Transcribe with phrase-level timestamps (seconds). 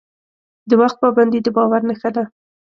[0.69, 2.23] د وخت پابندي د باور نښه ده.